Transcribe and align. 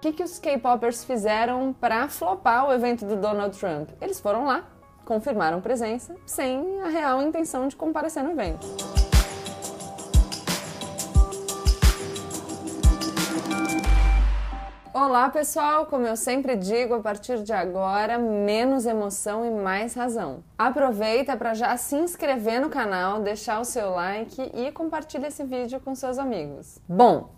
Que, 0.00 0.12
que 0.12 0.22
os 0.22 0.38
K-popers 0.38 1.04
fizeram 1.04 1.74
para 1.74 2.08
flopar 2.08 2.66
o 2.66 2.72
evento 2.72 3.04
do 3.04 3.16
Donald 3.16 3.54
Trump? 3.58 3.90
Eles 4.00 4.18
foram 4.18 4.46
lá, 4.46 4.64
confirmaram 5.04 5.60
presença, 5.60 6.16
sem 6.24 6.80
a 6.80 6.88
real 6.88 7.20
intenção 7.20 7.68
de 7.68 7.76
comparecer 7.76 8.24
no 8.24 8.30
evento. 8.30 8.66
Olá 14.94 15.28
pessoal, 15.28 15.84
como 15.84 16.06
eu 16.06 16.16
sempre 16.16 16.56
digo, 16.56 16.94
a 16.94 17.00
partir 17.00 17.42
de 17.42 17.52
agora, 17.52 18.16
menos 18.16 18.86
emoção 18.86 19.44
e 19.44 19.50
mais 19.50 19.92
razão. 19.92 20.42
Aproveita 20.56 21.36
para 21.36 21.52
já 21.52 21.76
se 21.76 21.94
inscrever 21.94 22.58
no 22.58 22.70
canal, 22.70 23.20
deixar 23.20 23.60
o 23.60 23.66
seu 23.66 23.90
like 23.90 24.50
e 24.54 24.72
compartilha 24.72 25.26
esse 25.26 25.44
vídeo 25.44 25.78
com 25.78 25.94
seus 25.94 26.18
amigos. 26.18 26.78
Bom, 26.88 27.28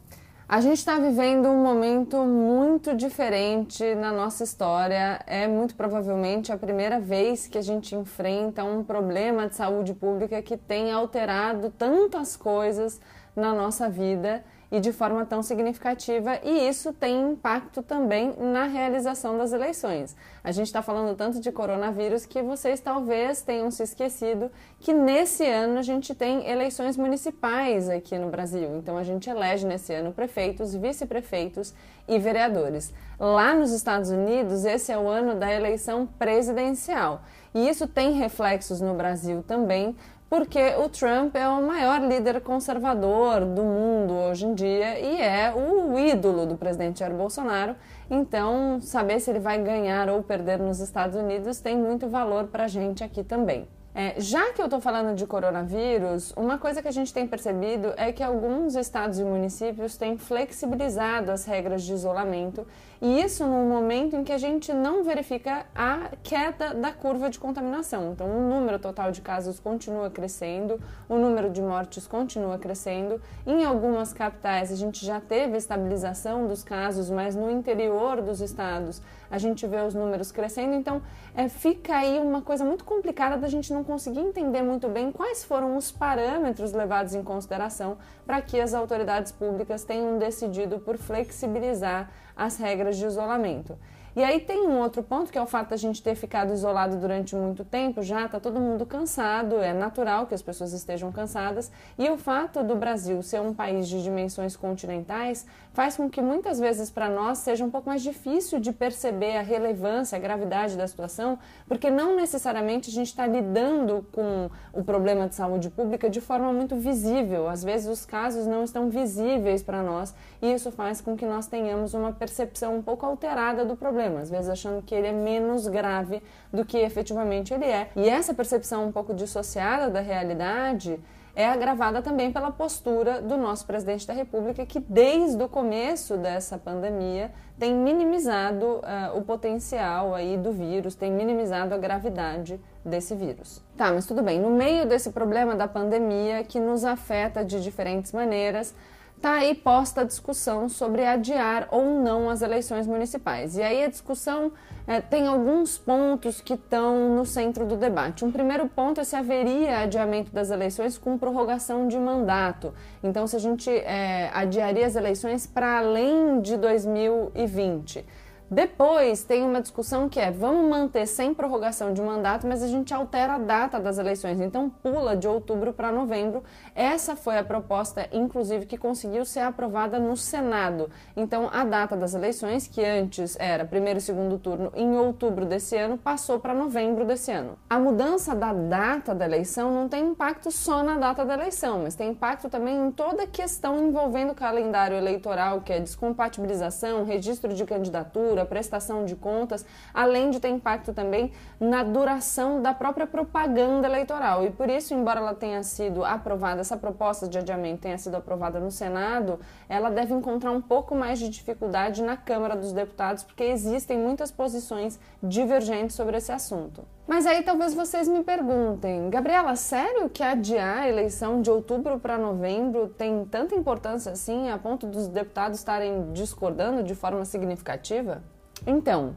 a 0.53 0.61
gente 0.61 0.77
está 0.77 0.99
vivendo 0.99 1.49
um 1.49 1.63
momento 1.63 2.27
muito 2.27 2.95
diferente 2.95 3.95
na 3.95 4.13
nossa 4.13 4.45
história. 4.45 5.19
É 5.27 5.49
muito 5.49 5.75
provavelmente 5.75 6.53
a 6.53 6.59
primeira 6.59 7.01
vez 7.01 7.47
que 7.47 7.57
a 7.57 7.63
gente 7.63 7.95
enfrenta 7.95 8.63
um 8.63 8.85
problema 8.85 9.49
de 9.49 9.57
saúde 9.57 9.95
pública 9.95 10.43
que 10.43 10.59
tem 10.59 10.93
alterado 10.93 11.71
tantas 11.71 12.37
coisas 12.37 13.01
na 13.35 13.55
nossa 13.55 13.89
vida 13.89 14.45
e 14.73 14.81
de 14.81 14.91
forma 14.91 15.27
tão 15.27 15.43
significativa, 15.43 16.41
e 16.43 16.67
isso 16.67 16.95
tem 16.95 17.33
impacto 17.33 17.83
também 17.83 18.35
na 18.39 18.65
realização 18.65 19.37
das 19.37 19.53
eleições. 19.53 20.17
A 20.43 20.51
gente 20.51 20.69
está 20.69 20.81
falando 20.81 21.15
tanto 21.15 21.41
de 21.41 21.53
coronavírus 21.53 22.25
que 22.25 22.41
vocês 22.41 22.81
talvez 22.81 23.43
tenham 23.43 23.71
se 23.71 23.83
esquecido 23.83 24.51
que 24.81 24.95
nesse 24.95 25.47
ano 25.47 25.79
a 25.79 25.83
gente 25.83 26.15
tem 26.15 26.49
eleições 26.49 26.97
municipais 26.97 27.91
aqui 27.91 28.19
no 28.19 28.31
Brasil. 28.31 28.75
Então 28.79 28.97
a 28.97 29.05
gente 29.05 29.29
elege 29.29 29.67
nesse 29.67 29.93
ano 29.93 30.11
prefeitos, 30.11 30.75
vice-prefeitos 30.75 31.75
e 32.09 32.19
vereadores. 32.19 32.95
Lá 33.21 33.55
nos 33.55 33.73
Estados 33.73 34.09
Unidos, 34.09 34.65
esse 34.65 34.91
é 34.91 34.97
o 34.97 35.07
ano 35.07 35.35
da 35.35 35.53
eleição 35.53 36.07
presidencial. 36.19 37.21
E 37.55 37.69
isso 37.69 37.87
tem 37.87 38.13
reflexos 38.13 38.81
no 38.81 38.95
Brasil 38.95 39.43
também, 39.47 39.95
porque 40.33 40.75
o 40.79 40.89
Trump 40.89 41.37
é 41.37 41.47
o 41.47 41.61
maior 41.61 42.01
líder 42.01 42.41
conservador 42.41 43.45
do 43.45 43.63
mundo 43.63 44.15
hoje 44.15 44.47
em 44.47 44.55
dia 44.55 44.99
e 44.99 45.21
é 45.21 45.53
o 45.55 45.99
ídolo 45.99 46.47
do 46.47 46.57
presidente 46.57 47.01
Jair 47.01 47.13
Bolsonaro. 47.13 47.77
Então, 48.11 48.81
saber 48.81 49.21
se 49.21 49.29
ele 49.29 49.41
vai 49.41 49.63
ganhar 49.63 50.09
ou 50.09 50.23
perder 50.23 50.59
nos 50.59 50.81
Estados 50.81 51.17
Unidos 51.17 51.61
tem 51.61 51.77
muito 51.77 52.09
valor 52.09 52.47
para 52.47 52.65
a 52.65 52.67
gente 52.67 53.05
aqui 53.05 53.23
também. 53.23 53.69
É, 53.95 54.19
já 54.19 54.55
que 54.55 54.63
eu 54.63 54.65
estou 54.65 54.81
falando 54.81 55.15
de 55.15 55.27
coronavírus, 55.27 56.33
uma 56.35 56.57
coisa 56.57 56.81
que 56.81 56.89
a 56.89 56.93
gente 56.93 57.13
tem 57.13 57.27
percebido 57.27 57.93
é 57.99 58.11
que 58.11 58.23
alguns 58.23 58.75
estados 58.75 59.19
e 59.19 59.25
municípios 59.25 59.99
têm 59.99 60.17
flexibilizado 60.17 61.31
as 61.31 61.45
regras 61.45 61.83
de 61.83 61.93
isolamento, 61.93 62.67
e 63.03 63.21
isso 63.21 63.47
no 63.47 63.69
momento 63.69 64.17
em 64.17 64.25
que 64.25 64.33
a 64.33 64.39
gente 64.39 64.73
não 64.73 65.05
verifica 65.05 65.67
a 65.75 66.13
queda 66.23 66.73
da 66.73 66.91
curva 66.91 67.29
de 67.29 67.39
contaminação. 67.39 68.13
Então, 68.13 68.27
o 68.27 68.49
número 68.49 68.79
total 68.79 69.13
de 69.13 69.21
casos 69.21 69.61
continua 69.61 70.09
crescendo, 70.09 70.81
o 71.11 71.19
número 71.19 71.51
de 71.51 71.61
mortes 71.61 72.07
continua 72.07 72.57
crescendo. 72.59 73.21
Em 73.47 73.63
algumas 73.63 74.15
capitais, 74.15 74.73
a 74.73 74.77
gente 74.77 75.05
já 75.05 75.21
teve 75.21 75.59
estabilização 75.59 76.47
dos 76.47 76.65
casos, 76.65 77.11
mas 77.11 77.37
no 77.37 77.51
interior 77.51 78.23
dos 78.23 78.41
estados, 78.41 79.03
a 79.31 79.37
gente 79.37 79.67
vê 79.67 79.83
os 79.83 79.93
números 79.95 80.33
crescendo. 80.33 80.75
Então, 80.75 81.03
é, 81.35 81.47
fica 81.51 81.97
aí 81.97 82.19
uma 82.19 82.41
coisa 82.41 82.65
muito 82.65 82.85
complicada 82.85 83.37
da 83.37 83.49
gente 83.49 83.71
não 83.73 83.83
não 83.83 83.85
consegui 83.85 84.21
entender 84.21 84.63
muito 84.63 84.89
bem 84.89 85.11
quais 85.11 85.45
foram 85.45 85.77
os 85.77 85.91
parâmetros 85.91 86.73
levados 86.73 87.15
em 87.15 87.23
consideração 87.23 87.99
para 88.25 88.41
que 88.41 88.61
as 88.61 88.73
autoridades 88.75 89.33
públicas 89.33 89.83
tenham 89.83 90.19
decidido 90.19 90.79
por 90.79 90.97
flexibilizar 90.97 92.09
as 92.37 92.59
regras 92.59 92.97
de 92.97 93.07
isolamento. 93.07 93.79
E 94.15 94.23
aí 94.23 94.41
tem 94.41 94.67
um 94.69 94.79
outro 94.79 95.03
ponto 95.03 95.33
que 95.33 95.39
é 95.39 95.43
o 95.43 95.47
fato 95.47 95.71
da 95.71 95.77
gente 95.77 96.03
ter 96.03 96.15
ficado 96.15 96.53
isolado 96.53 96.99
durante 96.99 97.35
muito 97.35 97.65
tempo, 97.65 98.03
já 98.03 98.27
está 98.27 98.39
todo 98.39 98.61
mundo 98.61 98.85
cansado, 98.85 99.57
é 99.57 99.73
natural 99.73 100.27
que 100.27 100.35
as 100.35 100.43
pessoas 100.43 100.75
estejam 100.75 101.11
cansadas, 101.11 101.73
e 101.99 102.11
o 102.11 102.19
fato 102.19 102.63
do 102.63 102.77
Brasil 102.77 103.23
ser 103.23 103.41
um 103.41 103.55
país 103.55 103.89
de 103.89 104.03
dimensões 104.03 104.55
continentais 104.55 105.47
faz 105.73 105.97
com 105.97 106.11
que 106.11 106.21
muitas 106.21 106.61
vezes 106.61 106.91
para 106.91 107.09
nós 107.09 107.39
seja 107.39 107.65
um 107.65 107.71
pouco 107.71 107.89
mais 107.89 108.03
difícil 108.03 108.61
de 108.61 108.71
perceber 108.71 109.39
a 109.39 109.41
relevância, 109.41 110.17
a 110.17 110.21
gravidade 110.21 110.77
da 110.77 110.87
situação, 110.87 111.39
porque 111.67 111.91
não 111.91 112.15
necessariamente 112.15 112.91
a 112.91 112.93
gente 112.93 113.07
está 113.07 113.27
lidando 113.27 114.07
com 114.13 114.51
o 114.75 114.85
problema 114.85 115.27
de 115.27 115.35
saúde 115.35 115.71
pública 115.71 116.11
de 116.11 116.21
forma 116.21 116.53
muito 116.53 116.77
visível. 116.77 117.49
Às 117.49 117.65
vezes 117.65 117.89
os 117.89 118.05
casos 118.05 118.47
não 118.47 118.63
estão 118.63 118.91
visíveis 118.91 119.63
para 119.63 119.83
nós, 119.83 120.15
e 120.43 120.53
isso 120.53 120.71
faz 120.71 121.01
com 121.01 121.17
que 121.17 121.25
nós 121.25 121.47
tenhamos 121.47 121.95
uma 121.95 122.13
percepção 122.13 122.77
um 122.77 122.83
pouco 122.83 123.07
alterada 123.07 123.65
do 123.65 123.75
problema 123.75 124.02
problema, 124.03 124.21
às 124.21 124.31
vezes 124.31 124.49
achando 124.49 124.83
que 124.83 124.95
ele 124.95 125.07
é 125.07 125.13
menos 125.13 125.69
grave 125.69 126.23
do 126.53 126.65
que 126.65 126.79
efetivamente 126.79 127.55
ele 127.55 127.65
é. 127.65 127.89
E 127.95 128.09
essa 128.09 128.35
percepção 128.35 128.87
um 128.87 128.93
pouco 128.93 129.15
dissociada 129.15 129.89
da 129.89 130.01
realidade 130.01 130.99
é 131.35 131.47
agravada 131.47 132.03
também 132.03 132.31
pela 132.31 132.51
postura 132.51 133.23
do 133.23 133.39
nosso 133.39 133.67
presidente 133.67 134.07
da 134.07 134.13
República, 134.13 134.67
que 134.67 134.79
desde 134.79 135.43
o 135.43 135.49
começo 135.49 136.19
dessa 136.19 136.59
pandemia 136.59 137.31
tem 137.59 137.75
minimizado 137.75 138.67
uh, 138.67 139.17
o 139.17 139.23
potencial 139.23 140.15
aí 140.15 140.37
do 140.37 140.53
vírus, 140.53 140.95
tem 140.95 141.11
minimizado 141.11 141.75
a 141.75 141.79
gravidade 141.79 142.61
desse 142.85 143.15
vírus. 143.15 143.63
Tá, 143.79 143.91
mas 143.93 144.05
tudo 144.05 144.23
bem. 144.23 144.39
No 144.39 144.51
meio 144.51 144.85
desse 144.85 145.11
problema 145.11 145.55
da 145.55 145.67
pandemia 145.67 146.45
que 146.45 146.61
nos 146.61 146.85
afeta 146.85 147.43
de 147.43 147.63
diferentes 147.63 148.13
maneiras, 148.13 148.75
Está 149.23 149.35
aí 149.35 149.55
posta 149.55 150.01
a 150.01 150.05
discussão 150.05 150.69
sobre 150.69 151.07
adiar 151.07 151.69
ou 151.71 152.03
não 152.03 152.29
as 152.29 152.43
eleições 152.43 152.89
municipais. 152.89 153.57
E 153.57 153.63
aí 153.63 153.85
a 153.85 153.89
discussão 153.89 154.51
é, 154.85 155.01
tem 155.01 155.29
alguns 155.29 155.79
pontos 155.79 156.41
que 156.41 156.55
estão 156.55 157.15
no 157.15 157.25
centro 157.25 157.65
do 157.65 157.77
debate. 157.77 158.25
Um 158.25 158.33
primeiro 158.33 158.67
ponto 158.67 159.01
é 159.01 159.05
se 159.05 159.15
haveria 159.15 159.79
adiamento 159.79 160.33
das 160.33 160.51
eleições 160.51 160.99
com 160.99 161.17
prorrogação 161.17 161.87
de 161.87 161.97
mandato. 162.01 162.75
Então, 163.01 163.25
se 163.29 163.37
a 163.37 163.39
gente 163.39 163.71
é, 163.71 164.29
adiaria 164.35 164.85
as 164.85 164.97
eleições 164.97 165.47
para 165.47 165.79
além 165.79 166.41
de 166.41 166.57
2020. 166.57 168.05
Depois 168.53 169.25
tem 169.25 169.43
uma 169.43 169.63
discussão 169.63 170.11
que 170.11 170.21
é: 170.21 170.31
vamos 170.31 170.69
manter 170.69 171.07
sem 171.07 171.33
prorrogação 171.33 171.95
de 171.95 172.03
mandato, 172.03 172.47
mas 172.47 172.63
a 172.63 172.67
gente 172.67 172.93
altera 172.93 173.37
a 173.37 173.39
data 173.39 173.81
das 173.81 173.97
eleições, 173.97 174.39
então 174.43 174.69
pula 174.69 175.17
de 175.17 175.27
outubro 175.27 175.73
para 175.73 175.91
novembro. 175.91 176.45
Essa 176.75 177.17
foi 177.17 177.39
a 177.39 177.45
proposta, 177.45 178.07
inclusive, 178.13 178.67
que 178.67 178.77
conseguiu 178.77 179.25
ser 179.25 179.41
aprovada 179.41 179.99
no 179.99 180.19
Senado. 180.19 180.91
Então, 181.17 181.49
a 181.51 181.65
data 181.65 181.97
das 181.97 182.13
eleições, 182.13 182.67
que 182.67 182.85
antes 182.85 183.39
era 183.41 183.65
primeiro 183.65 183.99
e 183.99 184.03
segundo 184.03 184.39
turno 184.39 184.71
em 184.75 184.99
outubro 184.99 185.47
desse 185.47 185.75
ano, 185.79 185.97
passou 185.97 186.39
para 186.39 186.53
novembro 186.53 187.07
desse 187.07 187.33
ano. 187.33 187.57
A 187.71 187.79
mudança 187.79 188.35
da 188.35 188.53
data 188.53 189.15
da 189.15 189.25
eleição 189.25 189.73
não 189.73 189.89
tem 189.89 190.09
impacto 190.09 190.51
só 190.51 190.83
na 190.83 190.99
data 190.99 191.25
da 191.25 191.33
eleição, 191.33 191.85
mas 191.85 191.95
tem 191.95 192.11
impacto 192.11 192.51
também 192.51 192.77
em 192.77 192.91
toda 192.91 193.23
a 193.23 193.27
questão 193.27 193.89
envolvendo 193.89 194.33
o 194.33 194.35
calendário 194.35 194.99
eleitoral, 194.99 195.63
que 195.63 195.73
é 195.73 195.81
descompatibilização, 195.81 197.03
registro 197.05 197.55
de 197.55 197.65
candidatura 197.65 198.42
prestação 198.45 199.05
de 199.05 199.17
contas, 199.17 199.65
além 199.93 200.31
de 200.31 200.41
ter 200.41 200.49
impacto 200.49 200.93
também 200.93 201.33
na 201.59 201.83
duração 201.83 202.61
da 202.61 202.75
própria 202.75 203.07
propaganda 203.07 203.87
eleitoral. 203.87 204.45
E 204.45 204.51
por 204.51 204.69
isso, 204.69 204.95
embora 204.95 205.21
ela 205.21 205.35
tenha 205.35 205.63
sido 205.63 206.05
aprovada, 206.05 206.61
essa 206.61 206.77
proposta 206.77 207.29
de 207.29 207.39
adiamento 207.39 207.83
tenha 207.83 207.99
sido 207.99 208.17
aprovada 208.17 208.59
no 208.61 208.71
Senado, 208.71 209.39
ela 209.69 209.91
deve 209.91 210.15
encontrar 210.15 210.51
um 210.51 210.61
pouco 210.61 210.95
mais 210.95 211.19
de 211.19 211.29
dificuldade 211.29 212.03
na 212.03 212.17
Câmara 212.17 212.57
dos 212.57 212.73
Deputados, 212.73 213.23
porque 213.23 213.45
existem 213.45 213.99
muitas 213.99 214.31
posições 214.31 214.99
divergentes 215.23 215.95
sobre 215.95 216.17
esse 216.17 216.33
assunto. 216.33 216.85
Mas 217.07 217.27
aí 217.27 217.43
talvez 217.43 217.75
vocês 217.75 218.07
me 218.07 218.23
perguntem, 218.23 219.11
Gabriela, 219.11 219.57
sério 219.57 220.09
que 220.09 220.23
adiar 220.23 220.79
a 220.79 220.89
eleição 220.89 221.43
de 221.43 221.51
outubro 221.51 221.99
para 221.99 222.17
novembro 222.17 222.89
tem 222.89 223.25
tanta 223.25 223.55
importância 223.55 224.13
assim 224.13 224.51
a 224.51 224.57
ponto 224.57 224.87
dos 224.87 225.09
deputados 225.09 225.59
estarem 225.59 226.13
discordando 226.13 226.83
de 226.83 226.95
forma 226.95 227.25
significativa? 227.25 228.23
Então, 228.67 229.17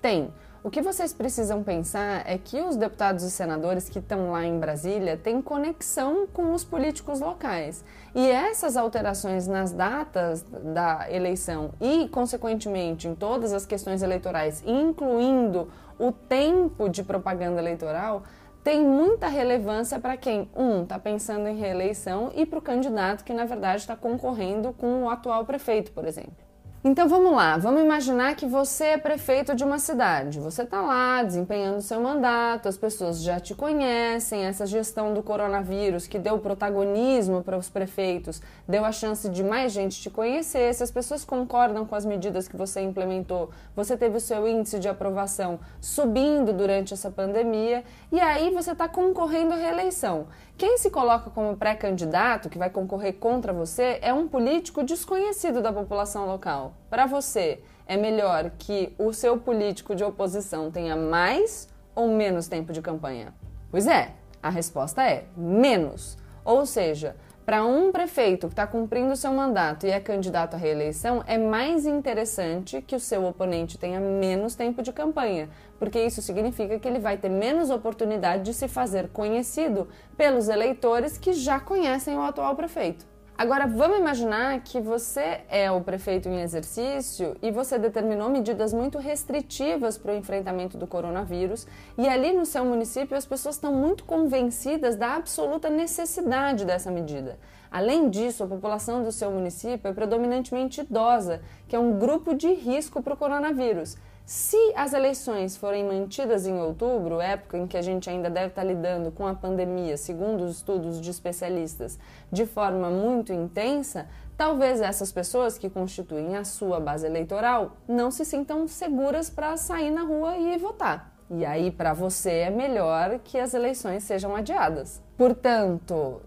tem. 0.00 0.32
O 0.66 0.70
que 0.70 0.82
vocês 0.82 1.12
precisam 1.12 1.62
pensar 1.62 2.24
é 2.26 2.36
que 2.36 2.60
os 2.60 2.74
deputados 2.74 3.22
e 3.22 3.30
senadores 3.30 3.88
que 3.88 4.00
estão 4.00 4.32
lá 4.32 4.44
em 4.44 4.58
Brasília 4.58 5.16
têm 5.16 5.40
conexão 5.40 6.26
com 6.26 6.52
os 6.52 6.64
políticos 6.64 7.20
locais. 7.20 7.84
E 8.12 8.28
essas 8.28 8.76
alterações 8.76 9.46
nas 9.46 9.70
datas 9.70 10.42
da 10.42 11.06
eleição 11.08 11.70
e, 11.80 12.08
consequentemente, 12.08 13.06
em 13.06 13.14
todas 13.14 13.52
as 13.52 13.64
questões 13.64 14.02
eleitorais, 14.02 14.60
incluindo 14.66 15.68
o 15.98 16.12
tempo 16.12 16.88
de 16.88 17.02
propaganda 17.02 17.60
eleitoral, 17.60 18.22
tem 18.62 18.84
muita 18.84 19.28
relevância 19.28 20.00
para 20.00 20.16
quem, 20.16 20.50
um, 20.56 20.82
está 20.82 20.98
pensando 20.98 21.48
em 21.48 21.56
reeleição 21.56 22.32
e 22.34 22.44
para 22.44 22.58
o 22.58 22.62
candidato 22.62 23.24
que, 23.24 23.32
na 23.32 23.44
verdade, 23.44 23.82
está 23.82 23.94
concorrendo 23.94 24.72
com 24.72 25.04
o 25.04 25.10
atual 25.10 25.44
prefeito, 25.44 25.92
por 25.92 26.04
exemplo. 26.04 26.45
Então 26.88 27.08
vamos 27.08 27.32
lá, 27.32 27.58
vamos 27.58 27.82
imaginar 27.82 28.36
que 28.36 28.46
você 28.46 28.84
é 28.84 28.96
prefeito 28.96 29.56
de 29.56 29.64
uma 29.64 29.76
cidade. 29.76 30.38
Você 30.38 30.62
está 30.62 30.80
lá 30.80 31.20
desempenhando 31.24 31.82
seu 31.82 32.00
mandato, 32.00 32.68
as 32.68 32.76
pessoas 32.76 33.20
já 33.20 33.40
te 33.40 33.56
conhecem, 33.56 34.44
essa 34.44 34.64
gestão 34.64 35.12
do 35.12 35.20
coronavírus 35.20 36.06
que 36.06 36.16
deu 36.16 36.38
protagonismo 36.38 37.42
para 37.42 37.58
os 37.58 37.68
prefeitos, 37.68 38.40
deu 38.68 38.84
a 38.84 38.92
chance 38.92 39.28
de 39.28 39.42
mais 39.42 39.72
gente 39.72 40.00
te 40.00 40.08
conhecer. 40.08 40.72
Se 40.74 40.84
as 40.84 40.92
pessoas 40.92 41.24
concordam 41.24 41.84
com 41.84 41.96
as 41.96 42.04
medidas 42.04 42.46
que 42.46 42.56
você 42.56 42.80
implementou, 42.82 43.50
você 43.74 43.96
teve 43.96 44.18
o 44.18 44.20
seu 44.20 44.46
índice 44.46 44.78
de 44.78 44.88
aprovação 44.88 45.58
subindo 45.80 46.52
durante 46.52 46.94
essa 46.94 47.10
pandemia 47.10 47.82
e 48.12 48.20
aí 48.20 48.50
você 48.50 48.70
está 48.70 48.88
concorrendo 48.88 49.54
à 49.54 49.56
reeleição. 49.56 50.28
Quem 50.58 50.78
se 50.78 50.88
coloca 50.88 51.28
como 51.28 51.54
pré-candidato, 51.54 52.48
que 52.48 52.56
vai 52.56 52.70
concorrer 52.70 53.16
contra 53.16 53.52
você, 53.52 53.98
é 54.00 54.14
um 54.14 54.26
político 54.26 54.82
desconhecido 54.82 55.60
da 55.60 55.70
população 55.70 56.24
local. 56.24 56.72
Para 56.88 57.04
você, 57.04 57.60
é 57.86 57.94
melhor 57.94 58.50
que 58.58 58.94
o 58.98 59.12
seu 59.12 59.36
político 59.38 59.94
de 59.94 60.02
oposição 60.02 60.70
tenha 60.70 60.96
mais 60.96 61.68
ou 61.94 62.08
menos 62.08 62.48
tempo 62.48 62.72
de 62.72 62.80
campanha? 62.80 63.34
Pois 63.70 63.86
é, 63.86 64.14
a 64.42 64.48
resposta 64.48 65.02
é 65.02 65.26
menos. 65.36 66.16
Ou 66.42 66.64
seja, 66.64 67.16
para 67.46 67.64
um 67.64 67.92
prefeito 67.92 68.48
que 68.48 68.54
está 68.54 68.66
cumprindo 68.66 69.14
seu 69.14 69.32
mandato 69.32 69.86
e 69.86 69.90
é 69.90 70.00
candidato 70.00 70.54
à 70.54 70.56
reeleição, 70.56 71.22
é 71.28 71.38
mais 71.38 71.86
interessante 71.86 72.82
que 72.82 72.96
o 72.96 72.98
seu 72.98 73.24
oponente 73.24 73.78
tenha 73.78 74.00
menos 74.00 74.56
tempo 74.56 74.82
de 74.82 74.92
campanha, 74.92 75.48
porque 75.78 76.04
isso 76.04 76.20
significa 76.20 76.76
que 76.76 76.88
ele 76.88 76.98
vai 76.98 77.16
ter 77.16 77.28
menos 77.28 77.70
oportunidade 77.70 78.42
de 78.42 78.52
se 78.52 78.66
fazer 78.66 79.10
conhecido 79.10 79.86
pelos 80.16 80.48
eleitores 80.48 81.16
que 81.16 81.32
já 81.32 81.60
conhecem 81.60 82.18
o 82.18 82.22
atual 82.22 82.56
prefeito. 82.56 83.06
Agora, 83.38 83.66
vamos 83.66 83.98
imaginar 83.98 84.58
que 84.60 84.80
você 84.80 85.42
é 85.50 85.70
o 85.70 85.82
prefeito 85.82 86.26
em 86.26 86.40
exercício 86.40 87.36
e 87.42 87.50
você 87.50 87.78
determinou 87.78 88.30
medidas 88.30 88.72
muito 88.72 88.96
restritivas 88.96 89.98
para 89.98 90.12
o 90.12 90.16
enfrentamento 90.16 90.78
do 90.78 90.86
coronavírus, 90.86 91.66
e 91.98 92.08
ali 92.08 92.32
no 92.32 92.46
seu 92.46 92.64
município 92.64 93.14
as 93.14 93.26
pessoas 93.26 93.56
estão 93.56 93.74
muito 93.74 94.04
convencidas 94.04 94.96
da 94.96 95.16
absoluta 95.16 95.68
necessidade 95.68 96.64
dessa 96.64 96.90
medida. 96.90 97.38
Além 97.70 98.08
disso, 98.08 98.42
a 98.42 98.46
população 98.46 99.02
do 99.02 99.12
seu 99.12 99.30
município 99.30 99.86
é 99.86 99.92
predominantemente 99.92 100.80
idosa, 100.80 101.42
que 101.68 101.76
é 101.76 101.78
um 101.78 101.98
grupo 101.98 102.32
de 102.32 102.54
risco 102.54 103.02
para 103.02 103.12
o 103.12 103.18
coronavírus. 103.18 103.98
Se 104.26 104.56
as 104.74 104.92
eleições 104.92 105.56
forem 105.56 105.84
mantidas 105.84 106.48
em 106.48 106.60
outubro, 106.60 107.20
época 107.20 107.56
em 107.56 107.64
que 107.64 107.76
a 107.76 107.82
gente 107.82 108.10
ainda 108.10 108.28
deve 108.28 108.48
estar 108.48 108.64
lidando 108.64 109.12
com 109.12 109.24
a 109.24 109.36
pandemia, 109.36 109.96
segundo 109.96 110.42
os 110.42 110.56
estudos 110.56 111.00
de 111.00 111.08
especialistas, 111.08 111.96
de 112.32 112.44
forma 112.44 112.90
muito 112.90 113.32
intensa, 113.32 114.08
talvez 114.36 114.80
essas 114.80 115.12
pessoas 115.12 115.56
que 115.56 115.70
constituem 115.70 116.36
a 116.36 116.42
sua 116.42 116.80
base 116.80 117.06
eleitoral 117.06 117.76
não 117.86 118.10
se 118.10 118.24
sintam 118.24 118.66
seguras 118.66 119.30
para 119.30 119.56
sair 119.56 119.92
na 119.92 120.02
rua 120.02 120.36
e 120.36 120.58
votar. 120.58 121.15
E 121.28 121.44
aí, 121.44 121.72
para 121.72 121.92
você, 121.92 122.30
é 122.30 122.50
melhor 122.50 123.18
que 123.24 123.38
as 123.38 123.52
eleições 123.52 124.04
sejam 124.04 124.36
adiadas. 124.36 125.02
Portanto, 125.16 126.20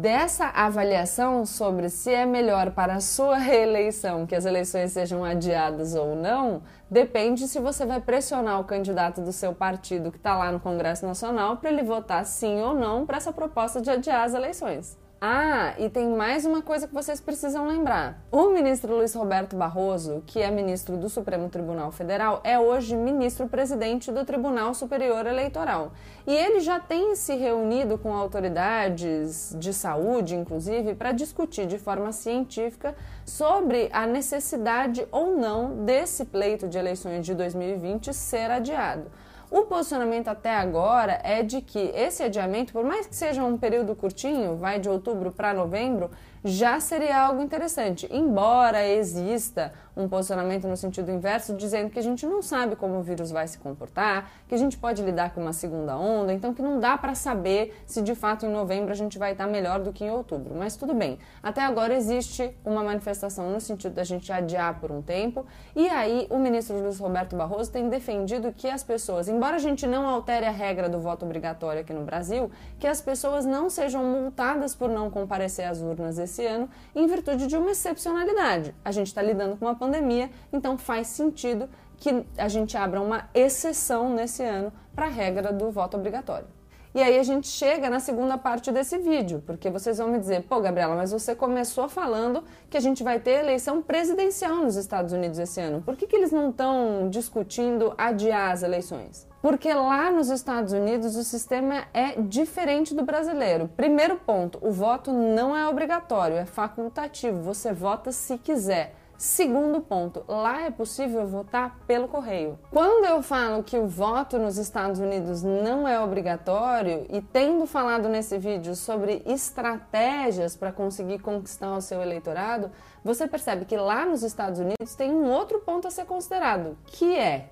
dessa 0.00 0.46
avaliação 0.46 1.44
sobre 1.44 1.90
se 1.90 2.10
é 2.10 2.24
melhor 2.24 2.70
para 2.70 2.94
a 2.94 3.00
sua 3.00 3.36
reeleição 3.38 4.24
que 4.26 4.34
as 4.34 4.46
eleições 4.46 4.92
sejam 4.92 5.24
adiadas 5.24 5.94
ou 5.94 6.14
não, 6.16 6.62
depende 6.90 7.46
se 7.48 7.60
você 7.60 7.84
vai 7.84 8.00
pressionar 8.00 8.58
o 8.58 8.64
candidato 8.64 9.20
do 9.20 9.32
seu 9.32 9.52
partido 9.52 10.10
que 10.10 10.16
está 10.16 10.36
lá 10.36 10.50
no 10.50 10.60
Congresso 10.60 11.06
Nacional 11.06 11.58
para 11.58 11.70
ele 11.70 11.82
votar 11.82 12.24
sim 12.24 12.60
ou 12.62 12.72
não 12.72 13.04
para 13.04 13.18
essa 13.18 13.32
proposta 13.32 13.80
de 13.82 13.90
adiar 13.90 14.24
as 14.24 14.32
eleições. 14.32 14.96
Ah, 15.18 15.72
e 15.78 15.88
tem 15.88 16.06
mais 16.10 16.44
uma 16.44 16.60
coisa 16.60 16.86
que 16.86 16.92
vocês 16.92 17.22
precisam 17.22 17.66
lembrar. 17.66 18.22
O 18.30 18.50
ministro 18.50 18.94
Luiz 18.94 19.14
Roberto 19.14 19.56
Barroso, 19.56 20.22
que 20.26 20.42
é 20.42 20.50
ministro 20.50 20.98
do 20.98 21.08
Supremo 21.08 21.48
Tribunal 21.48 21.90
Federal, 21.90 22.42
é 22.44 22.58
hoje 22.58 22.94
ministro-presidente 22.94 24.12
do 24.12 24.26
Tribunal 24.26 24.74
Superior 24.74 25.26
Eleitoral. 25.26 25.92
E 26.26 26.34
ele 26.34 26.60
já 26.60 26.78
tem 26.78 27.14
se 27.16 27.34
reunido 27.34 27.96
com 27.96 28.12
autoridades 28.12 29.56
de 29.58 29.72
saúde, 29.72 30.36
inclusive, 30.36 30.94
para 30.94 31.12
discutir 31.12 31.66
de 31.66 31.78
forma 31.78 32.12
científica 32.12 32.94
sobre 33.24 33.88
a 33.94 34.06
necessidade 34.06 35.08
ou 35.10 35.34
não 35.34 35.82
desse 35.86 36.26
pleito 36.26 36.68
de 36.68 36.76
eleições 36.76 37.24
de 37.24 37.34
2020 37.34 38.12
ser 38.12 38.50
adiado. 38.50 39.10
O 39.48 39.62
posicionamento 39.62 40.26
até 40.26 40.54
agora 40.56 41.20
é 41.22 41.42
de 41.42 41.60
que 41.60 41.78
esse 41.94 42.22
adiamento, 42.22 42.72
por 42.72 42.84
mais 42.84 43.06
que 43.06 43.14
seja 43.14 43.44
um 43.44 43.56
período 43.56 43.94
curtinho, 43.94 44.56
vai 44.56 44.80
de 44.80 44.88
outubro 44.88 45.30
para 45.30 45.54
novembro, 45.54 46.10
já 46.44 46.80
seria 46.80 47.16
algo 47.16 47.40
interessante. 47.40 48.08
Embora 48.10 48.86
exista 48.86 49.72
um 49.96 50.08
posicionamento 50.08 50.68
no 50.68 50.76
sentido 50.76 51.10
inverso, 51.10 51.54
dizendo 51.54 51.90
que 51.90 51.98
a 51.98 52.02
gente 52.02 52.26
não 52.26 52.42
sabe 52.42 52.76
como 52.76 52.98
o 52.98 53.02
vírus 53.02 53.30
vai 53.30 53.48
se 53.48 53.58
comportar, 53.58 54.30
que 54.46 54.54
a 54.54 54.58
gente 54.58 54.76
pode 54.76 55.02
lidar 55.02 55.32
com 55.32 55.40
uma 55.40 55.52
segunda 55.52 55.96
onda, 55.96 56.32
então 56.32 56.52
que 56.52 56.60
não 56.60 56.78
dá 56.78 56.98
para 56.98 57.14
saber 57.14 57.74
se 57.86 58.02
de 58.02 58.14
fato 58.14 58.44
em 58.44 58.50
novembro 58.50 58.92
a 58.92 58.94
gente 58.94 59.18
vai 59.18 59.32
estar 59.32 59.46
melhor 59.46 59.80
do 59.80 59.92
que 59.92 60.04
em 60.04 60.10
outubro. 60.10 60.54
Mas 60.54 60.76
tudo 60.76 60.94
bem. 60.94 61.18
Até 61.42 61.62
agora 61.62 61.94
existe 61.94 62.54
uma 62.64 62.84
manifestação 62.84 63.50
no 63.50 63.60
sentido 63.60 63.94
da 63.94 64.04
gente 64.04 64.30
adiar 64.30 64.78
por 64.78 64.92
um 64.92 65.00
tempo, 65.00 65.46
e 65.74 65.88
aí 65.88 66.26
o 66.30 66.38
ministro 66.38 66.78
Luiz 66.78 66.98
Roberto 66.98 67.34
Barroso 67.34 67.72
tem 67.72 67.88
defendido 67.88 68.52
que 68.52 68.68
as 68.68 68.82
pessoas, 68.82 69.28
embora 69.28 69.56
a 69.56 69.60
gente 69.60 69.86
não 69.86 70.06
altere 70.06 70.44
a 70.44 70.50
regra 70.50 70.88
do 70.88 71.00
voto 71.00 71.24
obrigatório 71.24 71.80
aqui 71.80 71.92
no 71.92 72.04
Brasil, 72.04 72.50
que 72.78 72.86
as 72.86 73.00
pessoas 73.00 73.46
não 73.46 73.70
sejam 73.70 74.04
multadas 74.04 74.74
por 74.74 74.90
não 74.90 75.10
comparecer 75.10 75.66
às 75.66 75.80
urnas 75.80 76.18
esse 76.18 76.44
ano 76.44 76.68
em 76.94 77.06
virtude 77.06 77.46
de 77.46 77.56
uma 77.56 77.70
excepcionalidade. 77.70 78.74
A 78.84 78.90
gente 78.90 79.06
está 79.08 79.22
lidando 79.22 79.56
com 79.56 79.64
uma 79.64 79.74
pandemia, 79.86 80.30
então 80.52 80.76
faz 80.76 81.06
sentido 81.06 81.68
que 81.96 82.24
a 82.36 82.48
gente 82.48 82.76
abra 82.76 83.00
uma 83.00 83.28
exceção 83.32 84.12
nesse 84.12 84.42
ano 84.42 84.72
para 84.94 85.06
a 85.06 85.10
regra 85.10 85.52
do 85.52 85.70
voto 85.70 85.96
obrigatório. 85.96 86.46
E 86.94 87.02
aí 87.02 87.18
a 87.18 87.22
gente 87.22 87.46
chega 87.46 87.90
na 87.90 88.00
segunda 88.00 88.38
parte 88.38 88.72
desse 88.72 88.96
vídeo, 88.96 89.42
porque 89.44 89.68
vocês 89.68 89.98
vão 89.98 90.08
me 90.08 90.18
dizer, 90.18 90.44
pô, 90.44 90.60
Gabriela, 90.62 90.96
mas 90.96 91.12
você 91.12 91.34
começou 91.34 91.90
falando 91.90 92.42
que 92.70 92.76
a 92.76 92.80
gente 92.80 93.02
vai 93.02 93.20
ter 93.20 93.32
eleição 93.32 93.82
presidencial 93.82 94.56
nos 94.56 94.76
Estados 94.76 95.12
Unidos 95.12 95.38
esse 95.38 95.60
ano. 95.60 95.82
Por 95.82 95.94
que, 95.94 96.06
que 96.06 96.16
eles 96.16 96.32
não 96.32 96.48
estão 96.48 97.10
discutindo 97.10 97.92
adiar 97.98 98.50
as 98.50 98.62
eleições? 98.62 99.28
Porque 99.42 99.72
lá 99.74 100.10
nos 100.10 100.30
Estados 100.30 100.72
Unidos 100.72 101.16
o 101.16 101.22
sistema 101.22 101.84
é 101.92 102.18
diferente 102.20 102.94
do 102.94 103.04
brasileiro. 103.04 103.70
Primeiro 103.76 104.16
ponto, 104.16 104.58
o 104.62 104.72
voto 104.72 105.12
não 105.12 105.54
é 105.54 105.68
obrigatório, 105.68 106.36
é 106.36 106.46
facultativo. 106.46 107.42
Você 107.42 107.74
vota 107.74 108.10
se 108.10 108.38
quiser. 108.38 108.94
Segundo 109.18 109.80
ponto, 109.80 110.24
lá 110.28 110.62
é 110.62 110.70
possível 110.70 111.26
votar 111.26 111.78
pelo 111.86 112.06
correio. 112.06 112.58
Quando 112.70 113.06
eu 113.06 113.22
falo 113.22 113.62
que 113.62 113.78
o 113.78 113.86
voto 113.86 114.38
nos 114.38 114.58
Estados 114.58 115.00
Unidos 115.00 115.42
não 115.42 115.88
é 115.88 115.98
obrigatório 115.98 117.06
e 117.08 117.22
tendo 117.22 117.66
falado 117.66 118.10
nesse 118.10 118.36
vídeo 118.36 118.76
sobre 118.76 119.22
estratégias 119.24 120.54
para 120.54 120.70
conseguir 120.70 121.20
conquistar 121.20 121.74
o 121.74 121.80
seu 121.80 122.02
eleitorado, 122.02 122.70
você 123.02 123.26
percebe 123.26 123.64
que 123.64 123.76
lá 123.76 124.04
nos 124.04 124.22
Estados 124.22 124.60
Unidos 124.60 124.94
tem 124.94 125.10
um 125.10 125.30
outro 125.30 125.60
ponto 125.60 125.88
a 125.88 125.90
ser 125.90 126.04
considerado, 126.04 126.76
que 126.86 127.16
é 127.16 127.48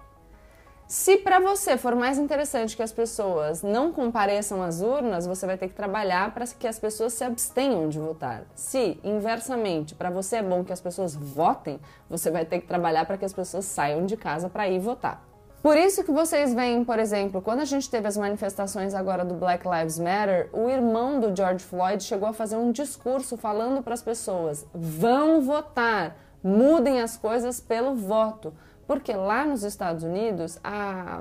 se 0.87 1.17
para 1.17 1.41
você 1.41 1.79
for 1.79 1.97
mais 1.97 2.19
interessante 2.19 2.77
que 2.77 2.83
as 2.83 2.93
pessoas 2.93 3.63
não 3.63 3.91
compareçam 3.91 4.63
às 4.63 4.83
urnas, 4.83 5.27
você 5.27 5.47
vai 5.47 5.57
ter 5.57 5.69
que 5.69 5.75
trabalhar 5.75 6.33
para 6.35 6.47
que 6.47 6.69
as 6.69 6.79
pessoas 6.79 7.15
se 7.15 7.25
abstenham 7.25 7.89
de 7.89 7.99
votar. 7.99 8.43
Se, 8.55 9.01
inversamente, 9.03 9.95
para 9.95 10.11
você 10.11 10.37
é 10.37 10.43
bom 10.43 10.63
que 10.63 10.73
as 10.73 10.83
pessoas 10.83 11.15
votem, 11.15 11.81
você 12.09 12.31
vai 12.31 12.45
ter 12.45 12.61
que 12.61 12.67
trabalhar 12.67 13.07
para 13.07 13.17
que 13.17 13.25
as 13.25 13.33
pessoas 13.33 13.65
saiam 13.65 14.05
de 14.05 14.17
casa 14.17 14.49
para 14.51 14.69
ir 14.69 14.79
votar. 14.79 15.25
Por 15.65 15.79
isso 15.79 16.05
que 16.05 16.13
vocês 16.13 16.53
veem, 16.53 16.85
por 16.85 16.99
exemplo, 16.99 17.41
quando 17.41 17.61
a 17.61 17.65
gente 17.65 17.89
teve 17.89 18.07
as 18.07 18.19
manifestações 18.19 18.93
agora 18.93 19.25
do 19.25 19.33
Black 19.33 19.67
Lives 19.67 19.99
Matter, 19.99 20.51
o 20.53 20.69
irmão 20.69 21.19
do 21.19 21.35
George 21.35 21.65
Floyd 21.65 22.05
chegou 22.05 22.29
a 22.29 22.35
fazer 22.35 22.57
um 22.57 22.71
discurso 22.71 23.39
falando 23.39 23.83
para 23.83 23.95
as 23.95 24.03
pessoas: 24.03 24.67
vão 24.75 25.41
votar, 25.41 26.19
mudem 26.43 27.01
as 27.01 27.17
coisas 27.17 27.61
pelo 27.61 27.95
voto. 27.95 28.53
Porque 28.87 29.13
lá 29.15 29.45
nos 29.45 29.63
Estados 29.63 30.03
Unidos, 30.03 30.59
a 30.63 31.21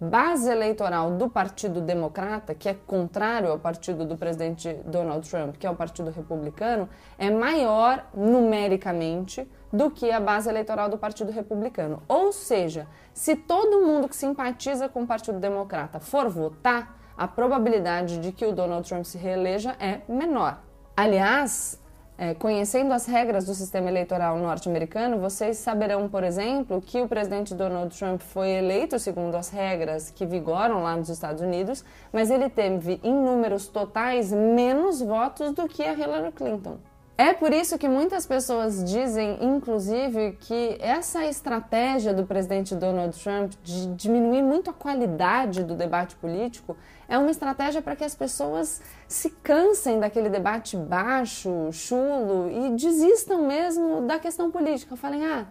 base 0.00 0.48
eleitoral 0.48 1.12
do 1.12 1.28
Partido 1.28 1.80
Democrata, 1.80 2.54
que 2.54 2.68
é 2.68 2.74
contrário 2.74 3.50
ao 3.50 3.58
partido 3.58 4.04
do 4.04 4.16
presidente 4.16 4.74
Donald 4.84 5.28
Trump, 5.28 5.56
que 5.56 5.66
é 5.66 5.70
o 5.70 5.74
Partido 5.74 6.10
Republicano, 6.10 6.88
é 7.18 7.30
maior 7.30 8.06
numericamente 8.14 9.48
do 9.72 9.90
que 9.90 10.10
a 10.10 10.20
base 10.20 10.48
eleitoral 10.48 10.88
do 10.88 10.96
Partido 10.96 11.32
Republicano. 11.32 12.02
Ou 12.06 12.32
seja, 12.32 12.86
se 13.12 13.34
todo 13.34 13.84
mundo 13.84 14.08
que 14.08 14.16
simpatiza 14.16 14.88
com 14.88 15.02
o 15.02 15.06
Partido 15.06 15.38
Democrata 15.40 15.98
for 15.98 16.28
votar, 16.28 16.96
a 17.16 17.26
probabilidade 17.26 18.18
de 18.18 18.30
que 18.30 18.46
o 18.46 18.52
Donald 18.52 18.88
Trump 18.88 19.04
se 19.04 19.18
reeleja 19.18 19.74
é 19.80 20.00
menor. 20.08 20.60
Aliás, 20.96 21.82
é, 22.18 22.34
conhecendo 22.34 22.92
as 22.92 23.06
regras 23.06 23.46
do 23.46 23.54
sistema 23.54 23.88
eleitoral 23.88 24.36
norte-americano, 24.38 25.20
vocês 25.20 25.56
saberão, 25.56 26.08
por 26.08 26.24
exemplo, 26.24 26.82
que 26.82 27.00
o 27.00 27.06
presidente 27.06 27.54
Donald 27.54 27.96
Trump 27.96 28.20
foi 28.20 28.50
eleito 28.50 28.98
segundo 28.98 29.36
as 29.36 29.50
regras 29.50 30.10
que 30.10 30.26
vigoram 30.26 30.82
lá 30.82 30.96
nos 30.96 31.08
Estados 31.08 31.40
Unidos, 31.40 31.84
mas 32.12 32.28
ele 32.28 32.50
teve 32.50 32.98
em 33.04 33.14
números 33.14 33.68
totais 33.68 34.32
menos 34.32 35.00
votos 35.00 35.52
do 35.52 35.68
que 35.68 35.84
a 35.84 35.92
Hillary 35.92 36.32
Clinton. 36.32 36.78
É 37.20 37.34
por 37.34 37.52
isso 37.52 37.76
que 37.76 37.88
muitas 37.88 38.24
pessoas 38.26 38.84
dizem, 38.84 39.44
inclusive, 39.44 40.38
que 40.40 40.78
essa 40.80 41.26
estratégia 41.26 42.14
do 42.14 42.24
presidente 42.24 42.76
Donald 42.76 43.18
Trump 43.20 43.54
de 43.60 43.88
diminuir 43.96 44.40
muito 44.40 44.70
a 44.70 44.72
qualidade 44.72 45.64
do 45.64 45.74
debate 45.74 46.14
político 46.14 46.76
é 47.08 47.18
uma 47.18 47.32
estratégia 47.32 47.82
para 47.82 47.96
que 47.96 48.04
as 48.04 48.14
pessoas 48.14 48.80
se 49.08 49.30
cansem 49.30 49.98
daquele 49.98 50.28
debate 50.28 50.76
baixo, 50.76 51.72
chulo 51.72 52.48
e 52.52 52.76
desistam 52.76 53.48
mesmo 53.48 54.06
da 54.06 54.20
questão 54.20 54.48
política. 54.52 54.94
Falem, 54.94 55.26
ah, 55.26 55.46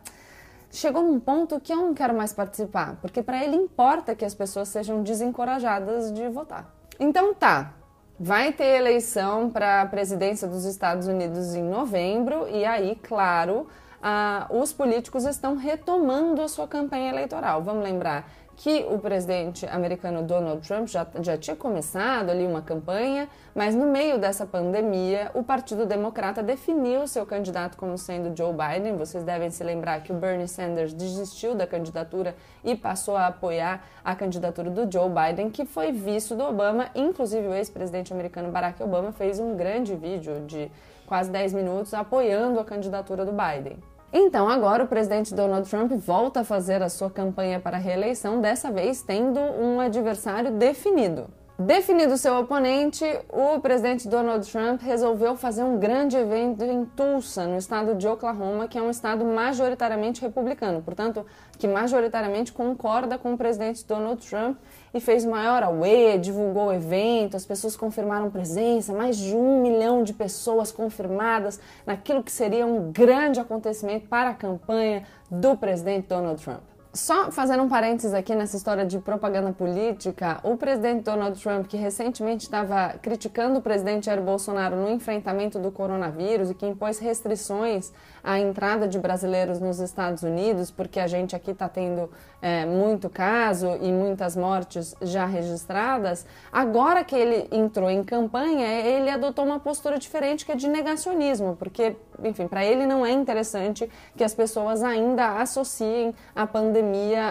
chegou 0.72 1.04
num 1.04 1.20
ponto 1.20 1.60
que 1.60 1.74
eu 1.74 1.78
não 1.78 1.94
quero 1.94 2.16
mais 2.16 2.32
participar, 2.32 2.96
porque 3.02 3.22
para 3.22 3.44
ele 3.44 3.58
importa 3.58 4.16
que 4.16 4.24
as 4.24 4.34
pessoas 4.34 4.70
sejam 4.70 5.04
desencorajadas 5.04 6.14
de 6.14 6.30
votar. 6.30 6.74
Então 6.98 7.34
tá, 7.34 7.74
Vai 8.20 8.52
ter 8.52 8.78
eleição 8.78 9.48
para 9.50 9.84
a 9.84 9.86
presidência 9.86 10.48
dos 10.48 10.66
Estados 10.66 11.06
Unidos 11.06 11.54
em 11.54 11.62
novembro, 11.62 12.48
e 12.50 12.66
aí, 12.66 12.96
claro, 13.04 13.68
ah, 14.02 14.48
os 14.50 14.74
políticos 14.74 15.24
estão 15.24 15.56
retomando 15.56 16.42
a 16.42 16.48
sua 16.48 16.68
campanha 16.68 17.12
eleitoral. 17.12 17.62
Vamos 17.62 17.84
lembrar 17.84 18.28
que 18.58 18.88
o 18.90 18.98
presidente 18.98 19.68
americano 19.68 20.24
Donald 20.24 20.68
Trump 20.68 20.88
já, 20.88 21.06
já 21.22 21.38
tinha 21.38 21.56
começado 21.56 22.32
ali 22.32 22.44
uma 22.44 22.62
campanha, 22.62 23.30
mas 23.54 23.76
no 23.76 23.86
meio 23.86 24.18
dessa 24.18 24.48
pandemia, 24.48 25.30
o 25.36 25.44
Partido 25.44 25.86
Democrata 25.86 26.42
definiu 26.42 27.08
seu 27.08 27.24
candidato 27.24 27.78
como 27.78 27.96
sendo 28.00 28.36
Joe 28.36 28.52
Biden. 28.52 28.98
Vocês 28.98 29.24
devem 29.24 29.52
se 29.52 29.64
lembrar 29.64 30.02
que 30.02 30.12
o 30.12 30.16
Bernie 30.16 30.48
Sanders 30.48 30.92
desistiu 30.92 31.54
da 31.54 31.68
candidatura 31.68 32.36
e 32.64 32.76
passou 32.76 33.16
a 33.16 33.28
apoiar 33.28 33.86
a 34.04 34.16
candidatura 34.16 34.72
do 34.72 34.92
Joe 34.92 35.08
Biden, 35.08 35.52
que 35.52 35.64
foi 35.64 35.92
visto 35.92 36.36
do 36.36 36.44
Obama. 36.44 36.90
Inclusive, 36.96 37.48
o 37.48 37.54
ex-presidente 37.54 38.12
americano 38.12 38.52
Barack 38.52 38.82
Obama 38.82 39.12
fez 39.12 39.40
um 39.40 39.56
grande 39.56 39.96
vídeo 39.96 40.44
de 40.48 40.72
quase 41.06 41.30
10 41.30 41.54
minutos 41.54 41.94
apoiando 41.94 42.60
a 42.60 42.66
candidatura 42.66 43.24
do 43.24 43.32
Biden. 43.32 43.78
Então, 44.12 44.48
agora 44.48 44.84
o 44.84 44.88
presidente 44.88 45.34
Donald 45.34 45.70
Trump 45.70 45.92
volta 45.92 46.40
a 46.40 46.44
fazer 46.44 46.82
a 46.82 46.90
sua 46.90 47.10
campanha 47.10 47.60
para 47.60 47.76
a 47.76 47.80
reeleição, 47.80 48.40
dessa 48.40 48.72
vez 48.72 49.02
tendo 49.02 49.40
um 49.40 49.82
adversário 49.82 50.52
definido. 50.52 51.28
Definido 51.60 52.20
seu 52.20 52.36
oponente, 52.38 53.04
o 53.34 53.60
presidente 53.60 54.08
Donald 54.08 54.48
Trump 54.52 54.80
resolveu 54.80 55.36
fazer 55.36 55.64
um 55.64 55.80
grande 55.80 56.16
evento 56.16 56.64
em 56.64 56.86
Tulsa, 56.86 57.48
no 57.48 57.58
estado 57.58 57.96
de 57.96 58.08
Oklahoma, 58.08 58.68
que 58.68 58.78
é 58.78 58.82
um 58.82 58.92
estado 58.92 59.26
majoritariamente 59.26 60.22
republicano, 60.22 60.84
portanto, 60.84 61.26
que 61.58 61.68
majoritariamente 61.68 62.54
concorda 62.54 63.18
com 63.18 63.34
o 63.34 63.38
presidente 63.38 63.84
Donald 63.88 64.24
Trump 64.30 64.60
e 64.94 65.00
fez 65.00 65.26
maior 65.26 65.64
away, 65.64 66.20
divulgou 66.20 66.68
o 66.68 66.74
evento, 66.74 67.36
as 67.36 67.44
pessoas 67.44 67.76
confirmaram 67.76 68.30
presença, 68.30 68.94
mais 68.94 69.18
de 69.18 69.36
um 69.36 69.60
milhão 69.60 70.04
de 70.04 70.14
pessoas 70.14 70.72
confirmadas 70.72 71.60
naquilo 71.88 72.22
que 72.22 72.32
seria 72.32 72.68
um 72.68 72.92
grande 72.92 73.40
acontecimento 73.40 74.08
para 74.08 74.30
a 74.30 74.36
campanha 74.36 75.06
do 75.32 75.58
presidente 75.58 76.08
Donald 76.08 76.40
Trump. 76.40 76.77
Só 76.98 77.32
fazendo 77.32 77.62
um 77.62 77.70
parênteses 77.70 78.12
aqui 78.12 78.34
nessa 78.34 78.58
história 78.58 78.84
de 78.84 78.98
propaganda 78.98 79.54
política, 79.54 80.40
o 80.42 80.58
presidente 80.58 81.04
Donald 81.04 81.40
Trump, 81.40 81.68
que 81.68 81.78
recentemente 81.78 82.46
estava 82.46 82.96
criticando 83.00 83.60
o 83.60 83.62
presidente 83.62 84.08
Jair 84.08 84.20
Bolsonaro 84.20 84.76
no 84.76 84.90
enfrentamento 84.90 85.60
do 85.60 85.72
coronavírus 85.72 86.50
e 86.50 86.56
que 86.56 86.66
impôs 86.66 86.98
restrições 86.98 87.94
à 88.24 88.40
entrada 88.40 88.88
de 88.88 88.98
brasileiros 88.98 89.60
nos 89.60 89.80
Estados 89.80 90.24
Unidos, 90.24 90.72
porque 90.72 91.00
a 91.00 91.06
gente 91.06 91.36
aqui 91.36 91.52
está 91.52 91.70
tendo 91.70 92.10
é, 92.42 92.66
muito 92.66 93.12
caso 93.12 93.78
e 93.80 93.92
muitas 93.92 94.36
mortes 94.36 94.96
já 95.00 95.28
registradas, 95.28 96.26
agora 96.52 97.04
que 97.04 97.16
ele 97.16 97.48
entrou 97.52 97.92
em 97.92 98.04
campanha, 98.04 98.68
ele 98.68 99.12
adotou 99.12 99.46
uma 99.46 99.60
postura 99.60 100.00
diferente 100.00 100.44
que 100.44 100.52
é 100.52 100.56
de 100.56 100.68
negacionismo, 100.68 101.56
porque, 101.58 101.96
enfim, 102.24 102.48
para 102.48 102.66
ele 102.66 102.88
não 102.88 103.06
é 103.06 103.12
interessante 103.12 103.88
que 104.16 104.24
as 104.24 104.34
pessoas 104.34 104.82
ainda 104.82 105.40
associem 105.40 106.16
a 106.36 106.48
pandemia 106.48 106.87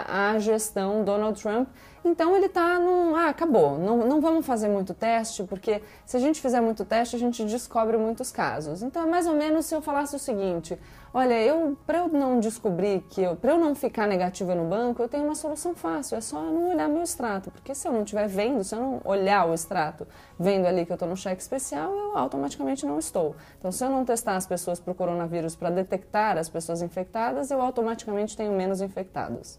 à 0.07 0.39
gestão 0.39 1.05
Donald 1.05 1.41
Trump 1.41 1.69
então 2.07 2.37
ele 2.37 2.47
está 2.47 2.79
num. 2.79 3.17
Ah, 3.17 3.29
acabou, 3.29 3.79
não, 3.79 4.07
não 4.07 4.21
vamos 4.21 4.47
fazer 4.47 4.69
muito 4.69 4.95
teste, 4.95 5.43
porque 5.43 5.83
se 6.05 6.17
a 6.17 6.21
gente 6.21 6.41
fizer 6.41 6.61
muito 6.61 6.85
teste, 6.85 7.17
a 7.17 7.19
gente 7.19 7.45
descobre 7.45 7.97
muitos 7.97 8.31
casos. 8.31 8.83
Então 8.83 9.03
é 9.03 9.07
mais 9.07 9.27
ou 9.27 9.35
menos 9.35 9.67
se 9.67 9.75
eu 9.75 9.83
falasse 9.83 10.15
o 10.15 10.19
seguinte: 10.19 10.79
olha, 11.17 11.41
eu 11.41 11.79
para 11.87 11.97
eu 11.97 12.09
não 12.09 12.39
descobrir 12.39 13.01
que 13.09 13.23
eu, 13.23 13.35
para 13.35 13.53
eu 13.53 13.59
não 13.59 13.75
ficar 13.75 14.07
negativa 14.07 14.55
no 14.55 14.67
banco, 14.67 15.01
eu 15.01 15.09
tenho 15.09 15.25
uma 15.25 15.35
solução 15.35 15.75
fácil, 15.75 16.15
é 16.15 16.21
só 16.21 16.43
não 16.43 16.69
olhar 16.69 16.91
meu 16.91 17.03
extrato. 17.03 17.51
Porque 17.51 17.75
se 17.75 17.89
eu 17.89 17.93
não 17.93 18.03
estiver 18.03 18.29
vendo, 18.29 18.63
se 18.63 18.75
eu 18.75 18.81
não 18.81 19.01
olhar 19.03 19.49
o 19.49 19.55
extrato, 19.55 20.07
vendo 20.39 20.67
ali 20.67 20.85
que 20.85 20.93
eu 20.93 20.97
estou 20.97 21.09
no 21.09 21.17
cheque 21.17 21.41
especial, 21.41 21.91
eu 21.91 22.19
automaticamente 22.19 22.85
não 22.85 22.99
estou. 22.99 23.35
Então, 23.59 23.73
se 23.73 23.83
eu 23.83 23.89
não 23.89 24.05
testar 24.05 24.37
as 24.37 24.47
pessoas 24.47 24.79
para 24.79 24.93
o 24.93 24.95
coronavírus 24.95 25.57
para 25.57 25.71
detectar 25.71 26.37
as 26.37 26.51
pessoas 26.51 26.83
infectadas, 26.83 27.51
eu 27.51 27.63
automaticamente 27.63 28.37
tenho 28.37 28.53
menos 28.53 28.83
infectados. 28.83 29.59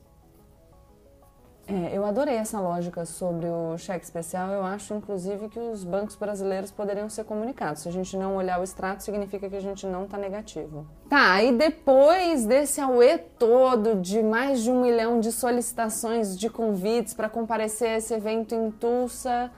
É, 1.70 1.98
eu 1.98 2.06
adorei 2.06 2.36
essa 2.36 2.62
lógica 2.62 3.04
sobre 3.04 3.46
o 3.46 3.78
cheque 3.78 4.06
especial. 4.06 4.50
Eu 4.52 4.64
acho, 4.64 4.94
inclusive, 4.94 5.50
que 5.50 5.60
os 5.60 5.84
bancos 5.84 6.16
brasileiros 6.16 6.72
poderiam 6.72 7.10
ser 7.10 7.26
comunicados. 7.26 7.82
Se 7.82 7.90
a 7.90 7.92
gente 7.92 8.16
não 8.16 8.38
olhar 8.38 8.58
o 8.58 8.64
extrato, 8.64 9.04
significa 9.04 9.50
que 9.50 9.56
a 9.56 9.62
gente 9.62 9.86
não 9.86 10.06
está 10.06 10.18
negativo. 10.18 10.88
Tá, 11.10 11.44
e 11.44 11.52
depois 11.52 12.46
desse 12.46 12.80
auê 12.80 13.18
todo 13.18 13.96
de 13.96 14.24
mais 14.24 14.64
de 14.64 14.72
um 14.72 14.82
milhão 14.82 15.20
de 15.20 15.30
solicitações 15.30 16.38
de 16.38 16.50
convites 16.50 17.14
para 17.14 17.28
comparecer 17.28 17.90
a 17.90 17.98
esse 17.98 18.14
evento 18.14 18.56
em 18.56 18.72
Tulsa, 18.72 19.52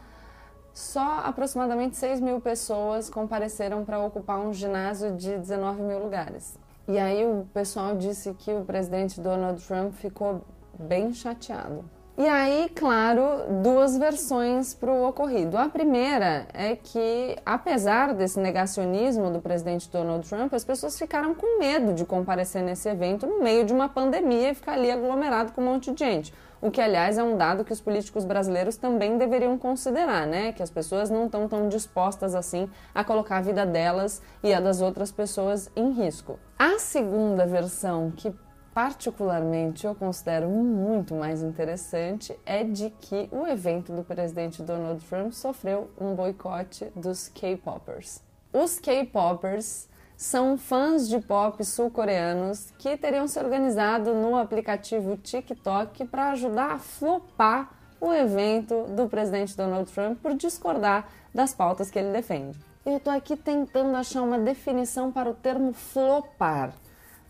só 0.74 1.20
aproximadamente 1.24 1.96
6 1.96 2.22
mil 2.22 2.42
pessoas 2.42 3.08
compareceram 3.08 3.86
para 3.86 4.00
ocupar 4.00 4.40
um 4.40 4.52
ginásio 4.52 5.16
de 5.16 5.38
19 5.38 5.84
mil 5.84 6.00
lugares. 6.00 6.58
E 6.88 6.98
aí 6.98 7.24
o 7.24 7.46
pessoal 7.54 7.96
disse 7.96 8.34
que 8.34 8.52
o 8.52 8.66
presidente 8.66 9.22
Donald 9.22 9.64
Trump 9.64 9.94
ficou 9.94 10.42
bem 10.80 11.14
chateado. 11.14 11.99
E 12.20 12.28
aí, 12.28 12.70
claro, 12.76 13.46
duas 13.64 13.98
versões 13.98 14.74
para 14.74 14.92
o 14.92 15.08
ocorrido. 15.08 15.58
A 15.58 15.70
primeira 15.70 16.46
é 16.54 16.76
que, 16.76 17.38
apesar 17.46 18.14
desse 18.14 18.38
negacionismo 18.42 19.32
do 19.32 19.40
presidente 19.40 19.90
Donald 19.90 20.28
Trump, 20.28 20.54
as 20.54 20.66
pessoas 20.66 21.00
ficaram 21.00 21.34
com 21.34 21.58
medo 21.58 21.94
de 21.94 22.04
comparecer 22.04 22.62
nesse 22.62 22.90
evento 22.90 23.26
no 23.26 23.42
meio 23.42 23.64
de 23.64 23.72
uma 23.72 23.88
pandemia 23.88 24.52
e 24.52 24.54
ficar 24.54 24.74
ali 24.74 24.92
aglomerado 24.92 25.54
com 25.54 25.62
um 25.62 25.66
monte 25.68 25.94
de 25.94 26.04
gente. 26.04 26.34
O 26.62 26.70
que, 26.70 26.82
aliás, 26.82 27.18
é 27.18 27.24
um 27.24 27.38
dado 27.38 27.64
que 27.64 27.72
os 27.72 27.80
políticos 27.80 28.26
brasileiros 28.26 28.76
também 28.76 29.18
deveriam 29.18 29.58
considerar, 29.58 30.28
né? 30.28 30.52
Que 30.52 30.62
as 30.62 30.70
pessoas 30.70 31.10
não 31.10 31.28
estão 31.28 31.48
tão 31.48 31.70
dispostas 31.70 32.36
assim 32.36 32.70
a 32.94 33.02
colocar 33.02 33.38
a 33.38 33.42
vida 33.42 33.66
delas 33.66 34.22
e 34.44 34.54
a 34.54 34.60
das 34.60 34.82
outras 34.82 35.10
pessoas 35.10 35.72
em 35.74 35.92
risco. 35.92 36.38
A 36.58 36.80
segunda 36.80 37.46
versão, 37.46 38.12
que 38.12 38.36
particularmente 38.80 39.86
eu 39.86 39.94
considero 39.94 40.48
muito 40.48 41.14
mais 41.14 41.44
interessante 41.44 42.34
é 42.46 42.64
de 42.64 42.90
que 43.02 43.28
o 43.30 43.46
evento 43.46 43.92
do 43.92 44.06
presidente 44.06 44.64
Donald 44.64 45.04
Trump 45.04 45.34
sofreu 45.34 45.92
um 46.00 46.16
boicote 46.16 46.86
dos 46.96 47.28
K-popers. 47.28 48.24
Os 48.54 48.80
K-popers 48.80 49.90
são 50.16 50.58
fãs 50.58 51.10
de 51.10 51.20
pop 51.20 51.62
sul-coreanos 51.62 52.72
que 52.80 52.96
teriam 52.96 53.28
se 53.28 53.38
organizado 53.38 54.14
no 54.14 54.38
aplicativo 54.38 55.18
TikTok 55.18 56.06
para 56.06 56.32
ajudar 56.32 56.72
a 56.72 56.80
flopar 56.80 57.74
o 58.00 58.14
evento 58.14 58.86
do 58.96 59.10
presidente 59.10 59.58
Donald 59.58 59.92
Trump 59.92 60.20
por 60.22 60.34
discordar 60.36 61.06
das 61.36 61.54
pautas 61.54 61.92
que 61.92 62.00
ele 62.00 62.14
defende. 62.14 62.58
Eu 62.86 62.96
estou 62.96 63.12
aqui 63.12 63.36
tentando 63.36 63.98
achar 63.98 64.22
uma 64.22 64.40
definição 64.40 65.12
para 65.12 65.30
o 65.30 65.34
termo 65.34 65.74
flopar. 65.74 66.72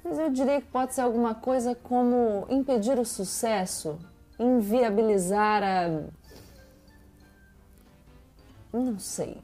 Mas 0.03 0.17
eu 0.17 0.29
diria 0.29 0.61
que 0.61 0.67
pode 0.67 0.93
ser 0.93 1.01
alguma 1.01 1.35
coisa 1.35 1.75
como 1.75 2.45
impedir 2.49 2.97
o 2.97 3.05
sucesso, 3.05 3.99
inviabilizar 4.39 5.63
a. 5.63 6.03
Não 8.71 8.97
sei. 8.99 9.37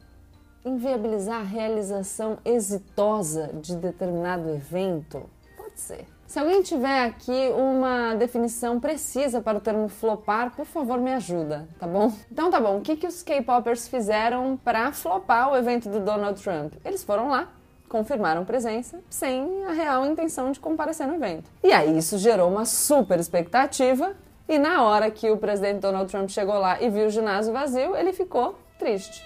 Inviabilizar 0.63 1.41
a 1.41 1.43
realização 1.43 2.39
exitosa 2.43 3.51
de 3.53 3.75
determinado 3.75 4.50
evento? 4.50 5.29
Pode 5.57 5.79
ser. 5.79 6.07
Se 6.27 6.39
alguém 6.39 6.63
tiver 6.63 7.05
aqui 7.05 7.51
uma 7.55 8.15
definição 8.15 8.79
precisa 8.79 9.41
para 9.41 9.59
o 9.59 9.62
termo 9.62 9.88
flopar, 9.88 10.55
por 10.55 10.65
favor 10.65 11.00
me 11.00 11.13
ajuda, 11.13 11.67
tá 11.79 11.88
bom? 11.88 12.12
Então 12.31 12.50
tá 12.50 12.59
bom, 12.59 12.79
o 12.79 12.81
que, 12.81 12.95
que 12.95 13.05
os 13.05 13.21
K-popers 13.21 13.88
fizeram 13.88 14.57
para 14.57 14.91
flopar 14.91 15.51
o 15.51 15.55
evento 15.55 15.88
do 15.88 16.00
Donald 16.00 16.41
Trump? 16.41 16.74
Eles 16.83 17.03
foram 17.03 17.29
lá, 17.29 17.50
confirmaram 17.89 18.45
presença 18.45 18.99
sem 19.09 19.65
a 19.65 19.71
real 19.71 20.05
intenção 20.05 20.51
de 20.51 20.59
comparecer 20.59 21.07
no 21.07 21.15
evento. 21.15 21.49
E 21.63 21.71
aí 21.71 21.97
isso 21.97 22.17
gerou 22.17 22.49
uma 22.49 22.65
super 22.65 23.19
expectativa 23.19 24.13
e 24.47 24.57
na 24.59 24.83
hora 24.83 25.09
que 25.09 25.29
o 25.29 25.37
presidente 25.37 25.79
Donald 25.79 26.09
Trump 26.09 26.29
chegou 26.29 26.57
lá 26.59 26.81
e 26.81 26.89
viu 26.89 27.07
o 27.07 27.09
ginásio 27.09 27.51
vazio, 27.51 27.95
ele 27.95 28.13
ficou 28.13 28.57
triste. 28.77 29.23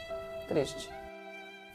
Triste. 0.48 0.99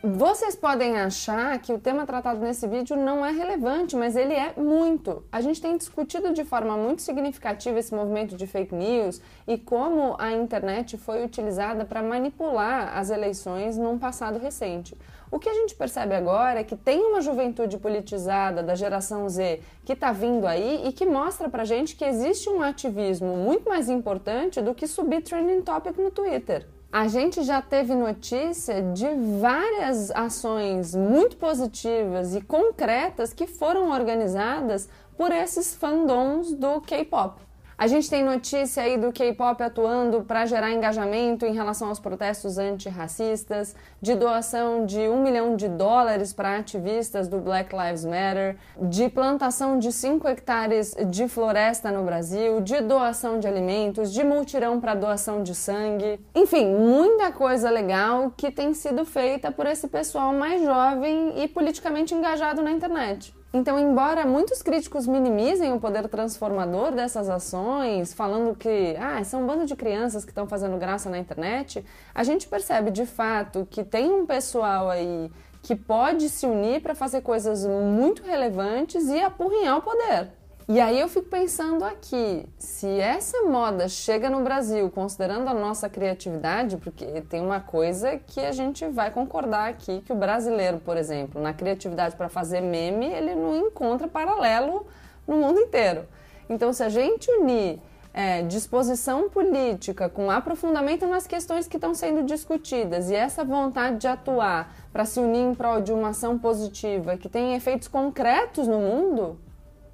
Vocês 0.06 0.54
podem 0.54 0.98
achar 0.98 1.58
que 1.60 1.72
o 1.72 1.78
tema 1.78 2.04
tratado 2.04 2.38
nesse 2.38 2.68
vídeo 2.68 2.94
não 2.94 3.24
é 3.24 3.30
relevante, 3.30 3.96
mas 3.96 4.14
ele 4.14 4.34
é 4.34 4.52
muito. 4.54 5.24
A 5.32 5.40
gente 5.40 5.62
tem 5.62 5.78
discutido 5.78 6.30
de 6.34 6.44
forma 6.44 6.76
muito 6.76 7.00
significativa 7.00 7.78
esse 7.78 7.94
movimento 7.94 8.36
de 8.36 8.46
fake 8.46 8.74
news 8.74 9.22
e 9.48 9.56
como 9.56 10.14
a 10.18 10.30
internet 10.30 10.98
foi 10.98 11.24
utilizada 11.24 11.86
para 11.86 12.02
manipular 12.02 12.98
as 12.98 13.08
eleições 13.08 13.78
num 13.78 13.98
passado 13.98 14.38
recente. 14.38 14.94
O 15.30 15.38
que 15.38 15.48
a 15.48 15.54
gente 15.54 15.74
percebe 15.74 16.14
agora 16.14 16.60
é 16.60 16.64
que 16.64 16.76
tem 16.76 17.00
uma 17.00 17.22
juventude 17.22 17.78
politizada 17.78 18.62
da 18.62 18.74
geração 18.74 19.26
Z 19.26 19.60
que 19.86 19.94
está 19.94 20.12
vindo 20.12 20.46
aí 20.46 20.86
e 20.86 20.92
que 20.92 21.06
mostra 21.06 21.48
pra 21.48 21.64
gente 21.64 21.96
que 21.96 22.04
existe 22.04 22.50
um 22.50 22.60
ativismo 22.60 23.38
muito 23.38 23.66
mais 23.66 23.88
importante 23.88 24.60
do 24.60 24.74
que 24.74 24.86
subir 24.86 25.22
trending 25.22 25.62
topic 25.62 25.96
no 25.96 26.10
Twitter. 26.10 26.73
A 26.94 27.08
gente 27.08 27.42
já 27.42 27.60
teve 27.60 27.92
notícia 27.92 28.80
de 28.80 29.04
várias 29.40 30.12
ações 30.12 30.94
muito 30.94 31.36
positivas 31.36 32.36
e 32.36 32.40
concretas 32.40 33.32
que 33.32 33.48
foram 33.48 33.90
organizadas 33.90 34.88
por 35.16 35.32
esses 35.32 35.74
fandoms 35.74 36.52
do 36.52 36.80
K-pop. 36.82 37.42
A 37.76 37.88
gente 37.88 38.08
tem 38.08 38.22
notícia 38.22 38.84
aí 38.84 38.96
do 38.96 39.12
K-pop 39.12 39.60
atuando 39.60 40.22
para 40.22 40.46
gerar 40.46 40.70
engajamento 40.70 41.44
em 41.44 41.52
relação 41.52 41.88
aos 41.88 41.98
protestos 41.98 42.56
antirracistas, 42.56 43.74
de 44.00 44.14
doação 44.14 44.86
de 44.86 45.00
um 45.08 45.20
milhão 45.20 45.56
de 45.56 45.68
dólares 45.68 46.32
para 46.32 46.56
ativistas 46.56 47.26
do 47.26 47.38
Black 47.40 47.74
Lives 47.74 48.04
Matter, 48.04 48.56
de 48.80 49.08
plantação 49.08 49.76
de 49.76 49.90
5 49.90 50.28
hectares 50.28 50.94
de 51.08 51.26
floresta 51.26 51.90
no 51.90 52.04
Brasil, 52.04 52.60
de 52.60 52.80
doação 52.80 53.40
de 53.40 53.48
alimentos, 53.48 54.12
de 54.12 54.22
multirão 54.22 54.80
para 54.80 54.94
doação 54.94 55.42
de 55.42 55.54
sangue. 55.54 56.20
Enfim, 56.32 56.66
muita 56.66 57.32
coisa 57.32 57.70
legal 57.70 58.32
que 58.36 58.52
tem 58.52 58.72
sido 58.72 59.04
feita 59.04 59.50
por 59.50 59.66
esse 59.66 59.88
pessoal 59.88 60.32
mais 60.32 60.62
jovem 60.62 61.42
e 61.42 61.48
politicamente 61.48 62.14
engajado 62.14 62.62
na 62.62 62.70
internet. 62.70 63.34
Então, 63.56 63.78
embora 63.78 64.26
muitos 64.26 64.62
críticos 64.62 65.06
minimizem 65.06 65.72
o 65.72 65.78
poder 65.78 66.08
transformador 66.08 66.90
dessas 66.90 67.28
ações, 67.30 68.12
falando 68.12 68.52
que 68.56 68.96
ah, 68.98 69.22
são 69.22 69.44
um 69.44 69.46
bando 69.46 69.64
de 69.64 69.76
crianças 69.76 70.24
que 70.24 70.32
estão 70.32 70.44
fazendo 70.44 70.76
graça 70.76 71.08
na 71.08 71.20
internet, 71.20 71.84
a 72.12 72.24
gente 72.24 72.48
percebe 72.48 72.90
de 72.90 73.06
fato 73.06 73.64
que 73.70 73.84
tem 73.84 74.10
um 74.10 74.26
pessoal 74.26 74.90
aí 74.90 75.30
que 75.62 75.76
pode 75.76 76.28
se 76.30 76.44
unir 76.46 76.82
para 76.82 76.96
fazer 76.96 77.20
coisas 77.20 77.64
muito 77.64 78.24
relevantes 78.24 79.06
e 79.06 79.20
apurrinhar 79.20 79.78
o 79.78 79.82
poder. 79.82 80.32
E 80.66 80.80
aí 80.80 80.98
eu 80.98 81.08
fico 81.08 81.28
pensando 81.28 81.84
aqui, 81.84 82.46
se 82.58 82.86
essa 82.98 83.42
moda 83.42 83.86
chega 83.86 84.30
no 84.30 84.42
Brasil, 84.42 84.90
considerando 84.90 85.46
a 85.46 85.52
nossa 85.52 85.90
criatividade, 85.90 86.78
porque 86.78 87.04
tem 87.28 87.42
uma 87.42 87.60
coisa 87.60 88.16
que 88.16 88.40
a 88.40 88.50
gente 88.50 88.86
vai 88.86 89.10
concordar 89.10 89.68
aqui, 89.68 90.00
que 90.00 90.12
o 90.12 90.16
brasileiro, 90.16 90.78
por 90.78 90.96
exemplo, 90.96 91.38
na 91.38 91.52
criatividade 91.52 92.16
para 92.16 92.30
fazer 92.30 92.62
meme, 92.62 93.04
ele 93.04 93.34
não 93.34 93.66
encontra 93.66 94.08
paralelo 94.08 94.86
no 95.28 95.36
mundo 95.36 95.60
inteiro. 95.60 96.08
Então, 96.48 96.72
se 96.72 96.82
a 96.82 96.88
gente 96.88 97.30
unir 97.30 97.78
é, 98.14 98.40
disposição 98.40 99.28
política 99.28 100.08
com 100.08 100.30
aprofundamento 100.30 101.06
nas 101.06 101.26
questões 101.26 101.68
que 101.68 101.76
estão 101.76 101.94
sendo 101.94 102.22
discutidas 102.22 103.10
e 103.10 103.14
essa 103.14 103.44
vontade 103.44 103.98
de 103.98 104.06
atuar 104.06 104.74
para 104.90 105.04
se 105.04 105.20
unir 105.20 105.40
em 105.40 105.54
prol 105.54 105.82
de 105.82 105.92
uma 105.92 106.08
ação 106.08 106.38
positiva 106.38 107.18
que 107.18 107.28
tem 107.28 107.54
efeitos 107.54 107.86
concretos 107.86 108.66
no 108.66 108.78
mundo, 108.78 109.38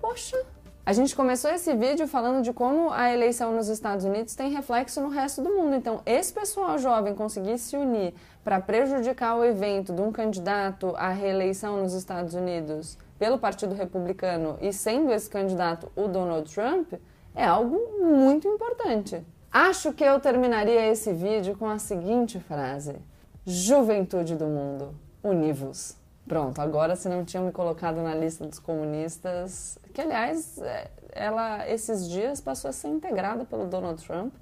poxa, 0.00 0.36
a 0.84 0.92
gente 0.92 1.14
começou 1.14 1.50
esse 1.50 1.74
vídeo 1.74 2.08
falando 2.08 2.42
de 2.42 2.52
como 2.52 2.90
a 2.90 3.12
eleição 3.12 3.54
nos 3.54 3.68
Estados 3.68 4.04
Unidos 4.04 4.34
tem 4.34 4.50
reflexo 4.50 5.00
no 5.00 5.08
resto 5.08 5.42
do 5.42 5.50
mundo. 5.50 5.76
Então, 5.76 6.00
esse 6.06 6.32
pessoal 6.32 6.78
jovem 6.78 7.14
conseguir 7.14 7.58
se 7.58 7.76
unir 7.76 8.14
para 8.42 8.60
prejudicar 8.60 9.36
o 9.36 9.44
evento 9.44 9.92
de 9.92 10.00
um 10.00 10.10
candidato 10.10 10.94
à 10.96 11.10
reeleição 11.10 11.82
nos 11.82 11.92
Estados 11.92 12.34
Unidos 12.34 12.96
pelo 13.18 13.38
Partido 13.38 13.74
Republicano 13.74 14.56
e 14.60 14.72
sendo 14.72 15.12
esse 15.12 15.28
candidato 15.28 15.92
o 15.94 16.08
Donald 16.08 16.52
Trump 16.52 16.94
é 17.34 17.44
algo 17.44 17.78
muito 18.00 18.48
importante. 18.48 19.22
Acho 19.52 19.92
que 19.92 20.02
eu 20.02 20.18
terminaria 20.18 20.86
esse 20.86 21.12
vídeo 21.12 21.56
com 21.56 21.68
a 21.68 21.78
seguinte 21.78 22.40
frase: 22.40 22.96
Juventude 23.44 24.34
do 24.34 24.46
mundo, 24.46 24.94
univos. 25.22 25.99
Pronto, 26.26 26.60
agora 26.60 26.94
se 26.94 27.08
não 27.08 27.24
tinham 27.24 27.46
me 27.46 27.52
colocado 27.52 28.02
na 28.02 28.14
lista 28.14 28.46
dos 28.46 28.58
comunistas, 28.58 29.78
que 29.92 30.00
aliás, 30.00 30.58
é, 30.58 30.90
ela 31.12 31.68
esses 31.68 32.08
dias 32.08 32.40
passou 32.40 32.68
a 32.68 32.72
ser 32.72 32.88
integrada 32.88 33.44
pelo 33.44 33.66
Donald 33.66 34.04
Trump, 34.04 34.32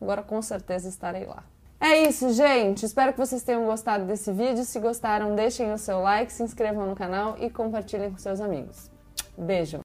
agora 0.00 0.22
com 0.22 0.42
certeza 0.42 0.88
estarei 0.88 1.24
lá. 1.24 1.42
É 1.80 2.02
isso, 2.08 2.32
gente. 2.32 2.84
Espero 2.84 3.12
que 3.12 3.18
vocês 3.18 3.42
tenham 3.44 3.64
gostado 3.64 4.04
desse 4.04 4.32
vídeo. 4.32 4.64
Se 4.64 4.80
gostaram, 4.80 5.36
deixem 5.36 5.72
o 5.72 5.78
seu 5.78 6.00
like, 6.00 6.32
se 6.32 6.42
inscrevam 6.42 6.86
no 6.86 6.96
canal 6.96 7.36
e 7.38 7.48
compartilhem 7.48 8.10
com 8.10 8.18
seus 8.18 8.40
amigos. 8.40 8.90
Beijo! 9.36 9.76